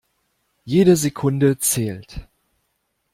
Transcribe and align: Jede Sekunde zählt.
Jede 0.65 0.95
Sekunde 0.97 1.59
zählt. 1.59 2.27